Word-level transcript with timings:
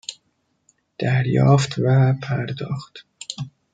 دریافت 0.99 1.77
و 1.85 2.13
پرداخت 2.21 3.05